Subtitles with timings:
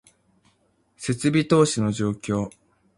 [0.97, 2.49] 設備投資の状況